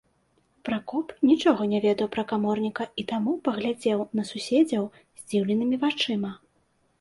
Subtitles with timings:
[0.67, 4.83] Пракоп нічога не ведаў пра каморніка і таму паглядзеў на суседзяў
[5.21, 6.35] здзіўленымі вачыма.